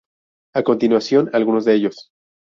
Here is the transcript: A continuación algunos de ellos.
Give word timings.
A 0.55 0.63
continuación 0.63 1.29
algunos 1.31 1.63
de 1.63 1.75
ellos. 1.75 2.09